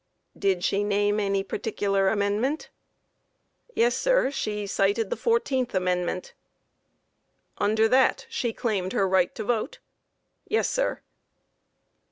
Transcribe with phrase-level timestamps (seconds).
[0.33, 0.39] Q.
[0.41, 2.71] Did she name any particular amendment?
[2.73, 3.81] A.
[3.81, 6.23] Yes, sir; she cited the 14th amendment.
[7.55, 7.65] Q.
[7.65, 9.75] Under that she claimed her right to vote?
[9.77, 9.83] A.
[10.55, 11.03] Yes, sir.